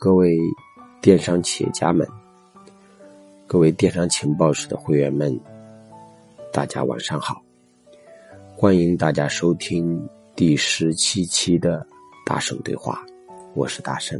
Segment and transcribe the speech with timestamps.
[0.00, 0.38] 各位
[1.02, 2.08] 电商企业家们，
[3.46, 5.38] 各位电商情报室的会员们，
[6.50, 7.42] 大家晚上好！
[8.56, 11.86] 欢迎大家收听第十七期的
[12.24, 13.04] 大圣对话，
[13.52, 14.18] 我是大圣。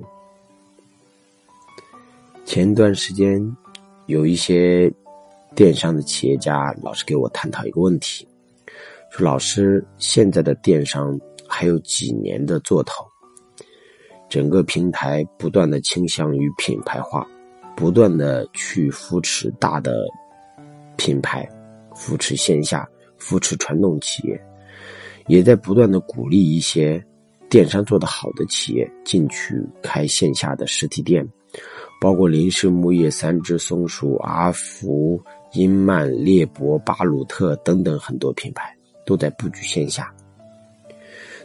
[2.44, 3.40] 前段时间
[4.04, 4.92] 有一些
[5.54, 8.28] 电商的企业家老是给我探讨一个问题，
[9.10, 11.18] 说老师现在的电商
[11.48, 13.09] 还有几年的做头？
[14.30, 17.26] 整个平台不断的倾向于品牌化，
[17.76, 20.07] 不断的去扶持大的
[20.96, 21.46] 品牌，
[21.96, 22.88] 扶持线下，
[23.18, 24.40] 扶持传统企业，
[25.26, 27.04] 也在不断的鼓励一些
[27.48, 31.29] 电商做得好的企业进去开线下的实体店，
[32.00, 35.20] 包括林氏木业、三只松鼠、阿福、
[35.55, 38.72] 英曼、猎博、巴鲁特等等很多品牌
[39.05, 40.14] 都在布局线下。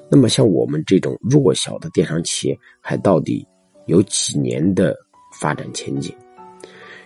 [0.10, 3.46] 那么，像我们这种弱小的电商企业，还到底
[3.88, 4.96] 有几年的
[5.40, 6.16] 发展前景？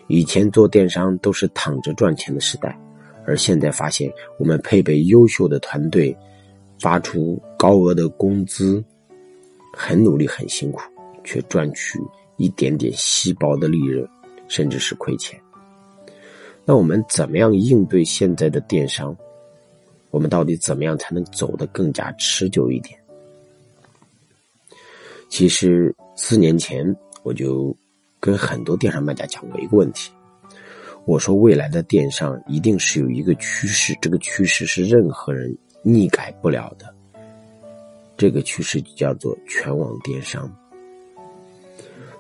[0.08, 2.78] 以前做电商都是躺着赚钱的时代，
[3.26, 6.16] 而现在发现，我们配备优秀的团队，
[6.80, 8.84] 发出高额的工资，
[9.74, 10.82] 很努力、很辛苦，
[11.24, 12.00] 却赚取
[12.38, 14.06] 一点点稀薄的利润，
[14.48, 15.40] 甚至是亏钱。
[16.66, 19.16] 那我们怎么样应对现在的电商？
[20.12, 22.99] 我们到底怎么样才能走得更加持久一点？
[25.30, 26.84] 其实四年前
[27.24, 27.76] 我就
[28.20, 30.12] 跟很多电商卖家讲过一个问题，
[31.06, 36.94] 我说未来的电商一定是有一个趋势，这个趋势是任何人逆改不了的。
[38.18, 40.52] 这个趋势叫做全网电商。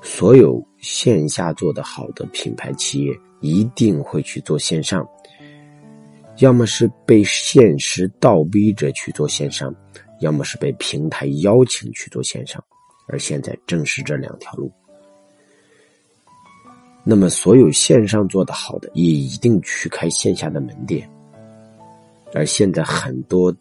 [0.01, 5.05] 所有线下做得好的品牌企业一定会去做线上。
[6.37, 9.75] 要么是被现实倒逼着去做线上，
[10.21, 12.63] 要么是被平台邀请去做线上，
[13.09, 14.71] 而现在正是这两条路。
[17.03, 21.09] 那么，所有线上做的好的，也一定去开线下的门店。
[22.33, 23.53] 而现在很多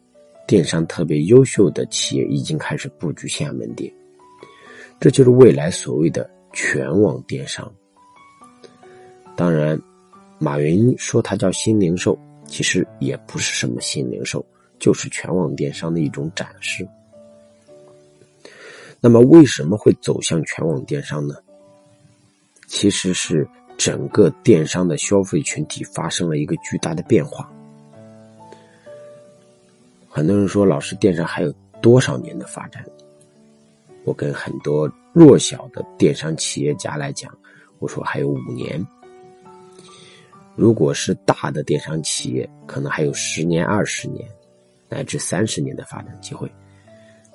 [0.47, 3.91] 电商特别优秀的企业已经开始布局线下门店，
[4.99, 7.69] 这就是未来所谓的全网电商。
[9.35, 9.81] 当然，
[10.37, 12.17] 马云说它叫新零售。
[12.45, 14.43] 其实也不是什么新零售，
[14.79, 16.83] 就是全网电商的一种展示。
[19.01, 21.35] 那么为什么会走向全网电商呢？
[22.67, 27.49] 其实是整个电商的消费群体发生了一个巨大的变化。
[30.09, 32.85] 很多人说，老师，电商还有多少年的发展？
[34.03, 37.31] 我跟很多弱小的电商企业家来讲，
[37.79, 38.85] 我说还有五年。
[40.55, 44.27] 如果是大的电商企业，可能还有十年、二十年，
[44.89, 46.51] 乃至三十年的发展机会。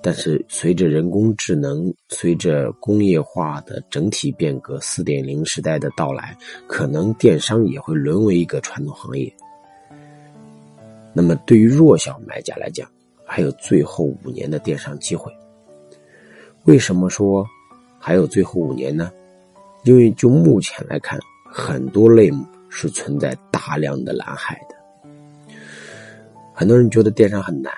[0.05, 9.35] 但是，随着人工智能、随着工业化的整体变革、四点零时代的到来，可能电商也会沦为一个传统行业。
[11.15, 12.87] 那么，对于弱小买家来讲，
[13.25, 15.33] 还有最后五年的电商机会。
[16.65, 17.47] 为什么说
[17.99, 19.11] 还有最后五年呢？
[19.85, 21.19] 因为就目前来看，
[21.51, 22.45] 很多类目。
[22.77, 25.55] 是存在大量的蓝海的，
[26.53, 27.73] 很多人觉得电商很难，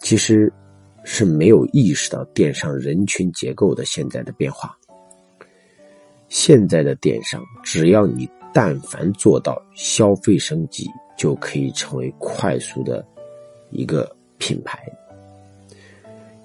[0.00, 0.50] 其实
[1.04, 4.76] 是没有意识到电商人群结构的现在的变化。
[6.28, 13.04] 现在的电商，只要你但凡做到消费升级，就可以成为快速的
[13.70, 14.78] 一个品牌。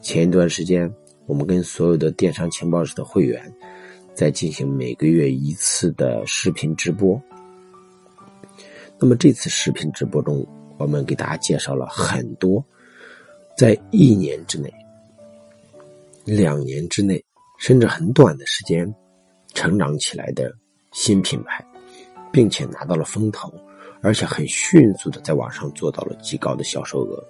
[0.01, 0.91] 前一段时间，
[1.25, 3.53] 我们跟所有的电商情报室的会员
[4.13, 7.21] 在进行每个月一次的视频直播。
[8.97, 10.45] 那么这次视频直播中，
[10.77, 12.63] 我们给大家介绍了很多
[13.57, 14.73] 在一年之内、
[16.25, 17.23] 两年之内，
[17.57, 18.93] 甚至很短的时间
[19.53, 20.53] 成长起来的
[20.91, 21.65] 新品牌，
[22.31, 23.53] 并且拿到了风投，
[24.01, 27.23] 而且很迅速的在网上做到了极高的销售额。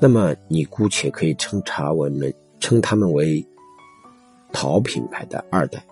[0.00, 3.44] 那么你姑且可以称他我们称他们为
[4.52, 5.82] 淘品牌的二代。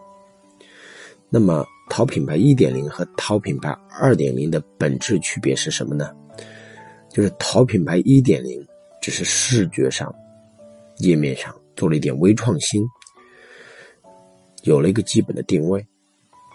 [1.28, 1.64] 那么。
[1.88, 3.70] 淘品牌一点零和淘品牌
[4.00, 6.12] 二点零的本质区别是什么呢？
[7.16, 8.62] 就是淘品牌一点零
[9.00, 10.14] 只是视觉上、
[10.98, 12.86] 页面上做了一点微创新，
[14.64, 15.80] 有了一个基本的定位；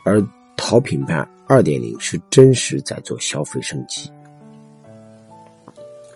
[0.05, 0.23] 而
[0.55, 4.07] 淘品牌二点零是真实在做消费升级。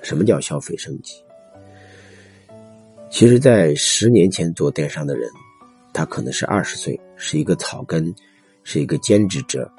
[0.03, 1.15] 什么叫消费升级？
[3.09, 5.27] 其实，在十年前做电商的人，
[5.91, 8.13] 他可能是二十岁，是一个草根。
[8.67, 9.71] 是一个兼职者，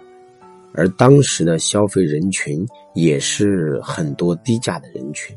[0.72, 2.66] 而当时的消费人群
[2.96, 5.36] 也是很多低价的人群，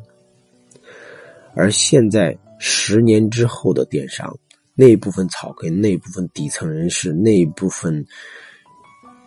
[1.53, 4.33] 而现在十年之后的电商，
[4.75, 8.05] 那一部分草根、那一部分底层人士、那一部分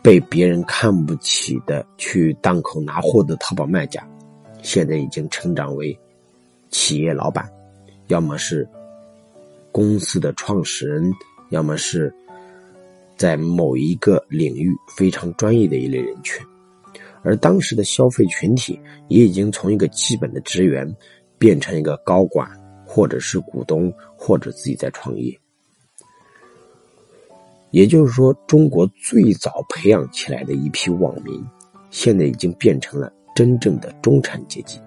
[0.03, 4.03] 被别人看不起的去档口拿货的淘宝卖家，
[4.63, 5.97] 现在已经成长为
[6.71, 7.47] 企业老板，
[8.07, 8.67] 要么是
[9.71, 11.13] 公司的创始人，
[11.51, 12.11] 要么是
[13.15, 16.43] 在某一个领域非常专业的一类人群。
[17.23, 18.79] 而当时的消费群体
[19.09, 20.91] 也已经从一个基本的职员
[21.39, 22.49] 变成一个高管，
[22.85, 25.39] 或者是股东，或者自己在创业。
[27.71, 31.43] 也就是说，中国最早培养起来的一批网民，
[31.91, 34.79] 现在已经变成了真正的中产阶级。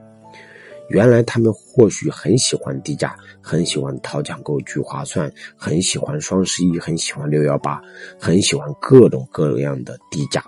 [0.89, 7.81] 原来他们或许很喜欢低价，很喜欢淘抢购聚划算，很喜欢双十一，很喜欢六幺八，
[8.19, 10.45] 很喜欢各种各样的低价。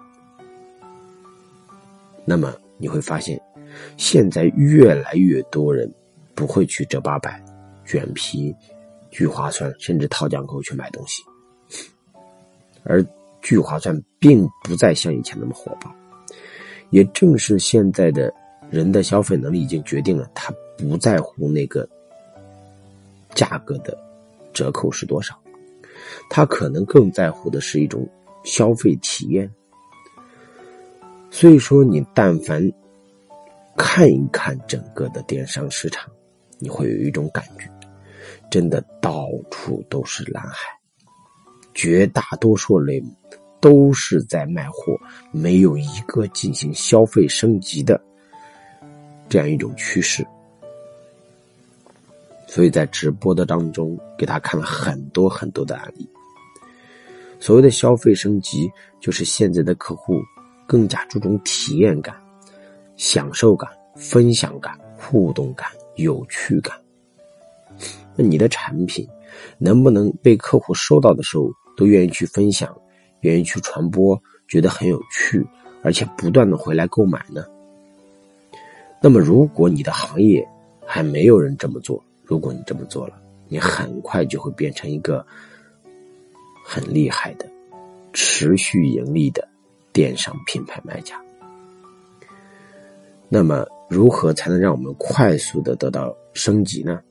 [2.29, 3.41] 那么你会发现，
[3.95, 5.89] 现在越来越多人
[6.35, 7.41] 不会去折八百、
[7.85, 8.53] 卷皮、
[9.09, 11.24] 聚划算，甚至淘抢购去买东西，
[12.83, 13.01] 而
[13.41, 15.89] 聚划算并不再像以前那么火爆。
[16.89, 18.33] 也正是现在的
[18.69, 21.88] 人的消费能力已经决定了，他不在乎那个
[23.35, 23.97] 价格的
[24.51, 25.33] 折扣是多少，
[26.29, 28.06] 他可能更在乎的是一种
[28.44, 29.50] 消费体验。
[31.39, 32.60] 所以说，你但凡
[33.78, 36.12] 看一看整个的电商市场，
[36.57, 37.69] 你会有一种感觉，
[38.50, 40.68] 真的到处都是蓝海，
[41.75, 43.13] 绝大多数类目
[43.60, 44.98] 都是在卖货，
[45.31, 48.01] 没有一个进行消费升级的
[49.30, 50.25] 这样一种趋势。
[52.48, 56.10] 所以在直播的当中，给他看了很多很多的案例。
[57.39, 58.68] 所谓的消费升级，
[59.00, 60.19] 就是现在的客户。
[60.67, 62.15] 更加注重体验感、
[62.97, 66.77] 享受感、分享感、互动感、有趣感。
[68.15, 69.07] 那你的产品
[69.57, 72.75] 能不能被客户收到的时候都愿意去分享、
[73.21, 75.43] 愿意去传播，觉得很有趣，
[75.83, 77.45] 而且不断的回来购买呢？
[78.99, 80.45] 那么，如果你的行业
[80.85, 85.25] 还没有人这么做，如果你这么做了，你很快就会变成一个
[86.65, 87.45] 很厉害的、
[88.11, 89.47] 持续盈利的。
[89.97, 91.19] 电商品牌卖家，
[93.27, 97.01] 那么如何才能让我们快速的得到升级呢？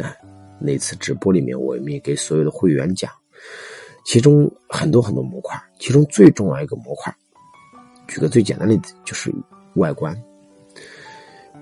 [0.00, 0.14] 啊，
[0.60, 3.10] 那次直播里面，我们也给所有的会员讲，
[4.04, 7.12] 其中很多很多模块，其中最重要一个模块，
[8.06, 9.34] 举个最简单的例子，就是
[9.74, 10.16] 外观。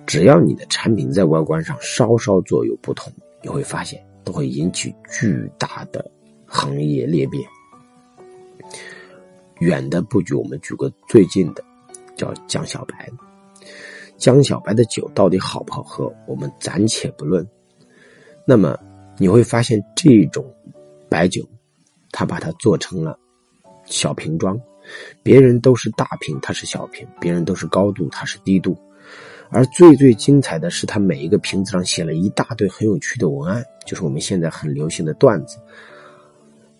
[0.04, 3.10] 只要你的产品在外观上稍稍做有不同，
[3.42, 6.10] 你会发现都会引起巨大的
[6.44, 7.42] 行业裂变。
[9.60, 11.64] 远的不举，我们举个最近的，
[12.16, 13.10] 叫江小白。
[14.16, 17.46] 江小白的酒到底好不好喝，我们暂且不论。
[18.44, 18.78] 那么
[19.16, 20.44] 你会发现，这种
[21.08, 21.48] 白酒，
[22.10, 23.18] 他把它做成了
[23.84, 24.60] 小瓶装，
[25.22, 28.76] 别人都是大瓶，它是小瓶；别人都是高度，它是低度。
[29.50, 35.58] 而最最精彩的是，它每一个瓶子上写了一大堆很有趣的文案，就是我们现在很流行的段子。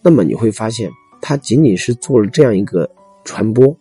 [0.02, 0.90] 那么你会发现。
[1.20, 2.88] 他仅仅是做了这样一个
[3.24, 3.76] 传播，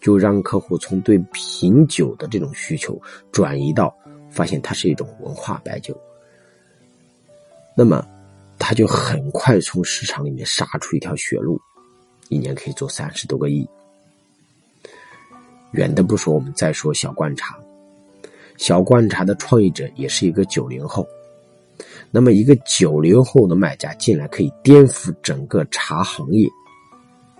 [0.00, 3.00] 就让客户从对品酒的这种需求
[3.32, 3.94] 转移到
[4.30, 5.98] 发现它是一种文化白酒，
[7.76, 8.06] 那么
[8.58, 11.60] 他就很快从市场里面杀出一条血路，
[12.28, 13.68] 一年可以做三十多个亿。
[15.72, 17.58] 远的不说，我们再说小罐茶，
[18.56, 21.06] 小罐茶的创业者也是一个九零后。
[22.10, 26.48] 那么一个九零后的卖家进来，可以颠覆整个茶行业。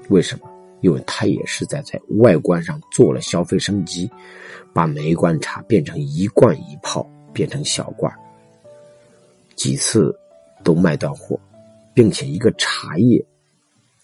[0.09, 0.49] 为什么？
[0.81, 4.09] 因为他也是在在外观上做了消费升级，
[4.73, 8.13] 把每一罐茶变成一罐一泡，变成小罐，
[9.57, 10.17] 几次
[10.63, 11.37] 都卖断货，
[11.93, 13.21] 并且一个茶叶，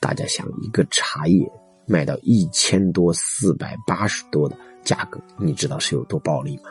[0.01, 1.49] 大家想一个茶叶
[1.87, 6.65] 卖到一千多、四百八十多的价格，你知道是有多暴利吗？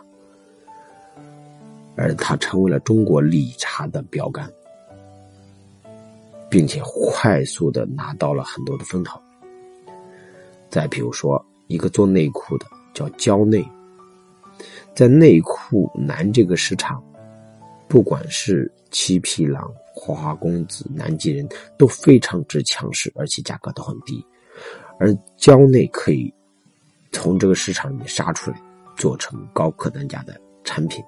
[1.96, 4.52] 而他成为了中国理茶的标杆。
[6.54, 9.20] 并且快速的拿到了很多的风头。
[10.70, 13.68] 再比如说，一个做内裤的叫蕉内，
[14.94, 17.04] 在内裤男这个市场，
[17.88, 24.24] 不管是七匹狼、花花公子、南极人都非常之强势，而且价格都很低。
[25.00, 26.32] 而蕉内可以
[27.12, 28.62] 从这个市场里面杀出来，
[28.96, 31.04] 做成高客单价的产品，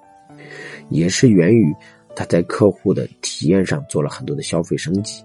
[0.88, 1.72] 也是源于
[2.16, 5.24] 他在客户的体验上做了很多的消费升级。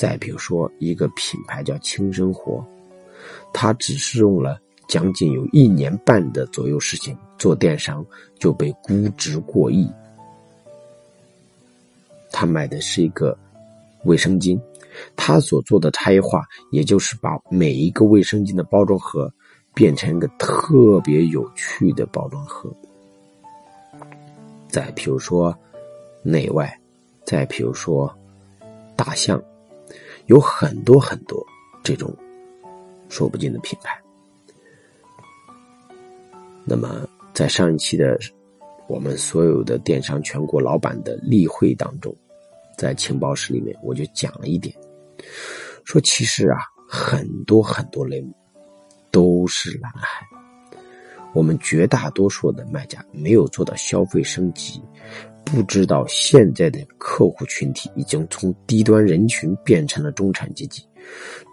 [0.00, 2.64] 再比如说，一个品牌叫轻生活，
[3.52, 8.02] 它只是用了将近有一年半的左右时间做电商，
[8.38, 9.86] 就被估值过亿。
[12.32, 13.36] 他卖的是一个
[14.04, 14.58] 卫生巾，
[15.16, 19.30] 他所做的差异化，也就是把每一个卫生巾的包装盒
[19.74, 22.72] 变成一个特别有趣的包装盒。
[24.66, 25.54] 再比如说
[26.22, 26.74] 内外，
[27.22, 28.10] 再比如说
[28.96, 29.38] 大象，
[30.30, 31.44] 有很多很多
[31.82, 32.16] 这种
[33.08, 34.00] 说不尽的品牌。
[36.64, 38.16] 那么在上一期的
[38.86, 42.14] 我们所有的电商全国老板的例会当中，
[42.78, 44.72] 在情报室里面我就讲了一点，
[45.84, 46.58] 说其实啊
[46.88, 48.32] 很多很多类目
[49.10, 50.24] 都是蓝海。
[51.34, 54.80] 我们绝大多数的卖家没有做到消费升级，
[55.50, 60.86] 不知道现在的客户群体已经从低端人群变成了中产阶级。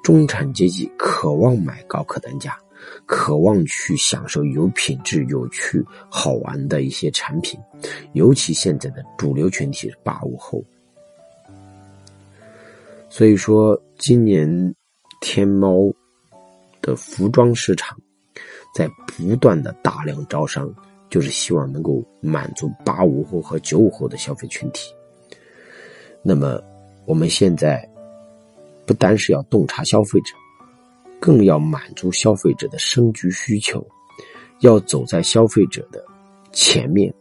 [0.03, 2.57] 中产阶级渴望买高客单价，
[3.05, 7.59] 渴望去享受有品质、有趣、好玩的一些产品。
[8.13, 10.63] 尤其现在的主流群体八五后，
[13.09, 14.75] 所以说今年
[15.21, 15.91] 天猫
[16.81, 17.97] 的服装市场。
[18.75, 20.71] 在不断的大量招商，
[21.09, 24.93] 就是希望能够满足八五后和九五后的消费群体。
[26.21, 26.61] 那么，
[27.05, 27.87] 我们现在
[28.85, 30.35] 不单是要洞察消费者，
[31.19, 33.85] 更要满足消费者的升级需求，
[34.59, 36.03] 要走在消费者的
[36.51, 37.13] 前面，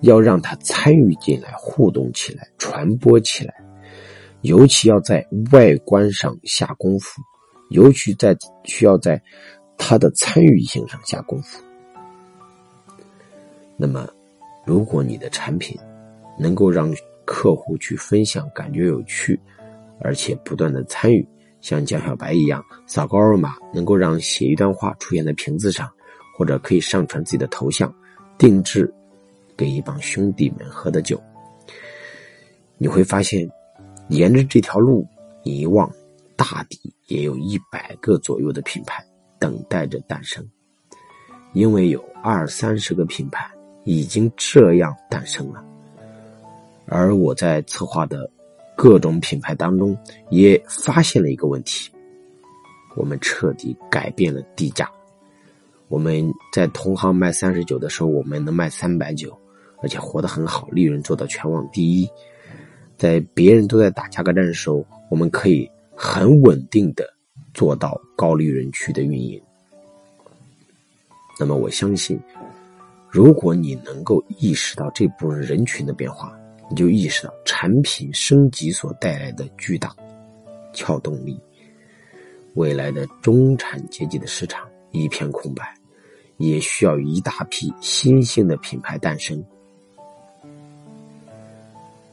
[0.00, 3.54] 要让他参与进来、互动起来、传播起来，
[4.40, 7.22] 尤其要在外观上下功夫，
[7.70, 9.22] 尤其在需要在。
[9.80, 11.62] 他的参与性上下功夫。
[13.90, 14.06] 那么，
[14.66, 15.74] 如果你的产品
[16.38, 19.40] 能够让客户去分享，感觉有趣，
[19.98, 21.26] 而且不断的参与，
[21.62, 25.90] 像江小白一样扫个二维码，能够让写一段话出现在瓶子上，
[26.36, 27.90] 或者可以上传自己的头像，
[28.36, 28.92] 定制
[29.56, 31.18] 给一帮兄弟们喝的酒，
[32.76, 33.50] 你会发现，
[34.08, 35.06] 沿着这条路，
[35.42, 35.90] 你一望，
[36.36, 39.02] 大抵也有一百个左右的品牌。
[39.40, 40.44] 等待着诞生，
[41.52, 43.48] 因为有二三十个品牌
[43.88, 45.64] 已经这样诞生了，
[46.84, 48.30] 而我在策划的
[48.76, 49.96] 各种品牌当中
[50.28, 51.90] 也发现了一个问题：
[52.96, 54.90] 我们彻底改变了地价。
[55.88, 59.34] 我们在同行卖三十九的时候，我们能卖三百九，
[59.82, 62.06] 而且活得很好，利润做到全网第一。
[62.98, 65.66] 在别人都在打价格战的时候，我们可以
[65.96, 67.08] 很稳定的。
[67.54, 69.42] 做到高利润区的运营，
[71.40, 72.20] 那么我相信，
[73.10, 76.38] 如果你能够意识到这部分人群的变化，
[76.68, 79.94] 你就意识到产品升级所带来的巨大
[80.72, 81.40] 撬动力。
[82.54, 85.74] 未来的中产阶级的市场一片空白，
[86.36, 89.42] 也需要一大批新兴的品牌诞生。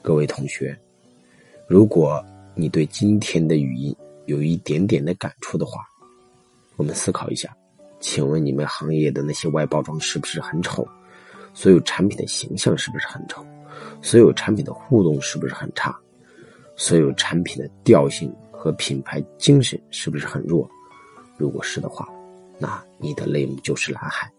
[0.01, 0.77] 各位同学，
[1.67, 2.23] 如果
[2.53, 3.95] 你对今天的语音，
[4.27, 5.81] 有一点点的感触的话，
[6.75, 7.55] 我们思考一下，
[8.05, 10.87] 请问你们行业的那些外包装是不是很丑？
[11.55, 13.43] 所有产品的形象是不是很丑？
[13.99, 15.97] 所有产品的互动是不是很差？
[16.75, 20.69] 所有产品的调性和品牌精神是不是很弱？
[21.35, 22.07] 如果是的话，
[22.59, 24.31] 那你的类目就是蓝海。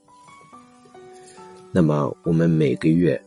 [1.72, 3.20] 那么我们每个月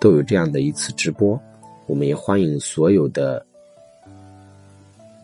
[0.00, 1.40] 都有这样的一次直播，
[1.86, 3.46] 我们也欢迎所有的。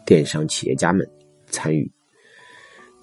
[0.06, 1.08] 电商企业家们
[1.48, 1.90] 参与。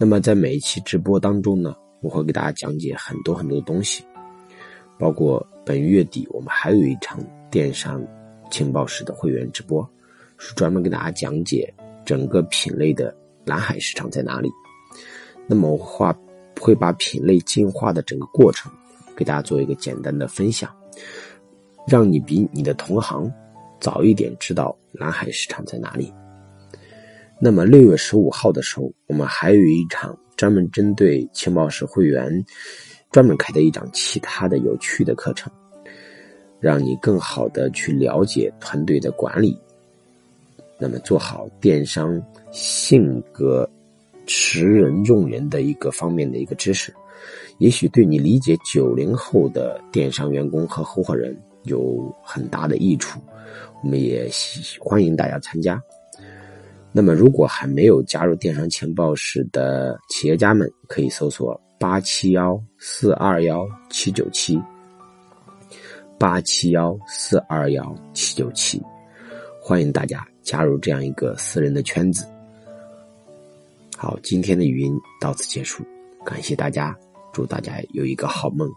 [0.01, 4.01] 那么，在每一期直播当中呢，我会给大家讲解很多很多的东西，
[4.97, 7.19] 包括本月底我们还有一场
[7.51, 8.01] 电商
[8.49, 9.87] 情报室的会员直播，
[10.37, 11.71] 是专门给大家讲解
[12.05, 13.13] 整个品类的
[13.43, 14.49] 蓝海市场在哪里。
[15.45, 16.17] 那么，我话
[16.61, 18.71] 会把品类进化的整个过程
[19.17, 20.73] 给大家做一个简单的分享，
[21.85, 23.29] 让你比你的同行
[23.81, 26.09] 早一点知道蓝海市场在哪里。
[27.41, 32.45] 那么六月十五号的时候，我们还有一场专门针对情报室会员
[33.11, 35.49] 专门开的一场其他的有趣的课程，
[36.59, 39.57] 让你更好的去了解团队的管理，
[40.77, 43.67] 那么做好电商性格
[44.27, 46.93] 识人用人的一个方面的一个知识，
[47.59, 53.17] 也许对你理解九零后的电商员工和合伙人有很大的益处，
[53.81, 54.29] 我们也
[54.77, 55.81] 欢迎大家参加。
[56.91, 64.59] 那么，如果还没有加入电商情报室的企业家们，可以搜索八七幺四二幺七九七，
[66.17, 68.81] 八七幺四二幺七九七，
[69.61, 72.25] 欢迎大家加入这样一个私人的圈子。
[73.95, 74.91] 好，今天的语音
[75.21, 75.83] 到此结束，
[76.25, 76.97] 感谢大家，
[77.31, 78.67] 祝大家有一个好梦。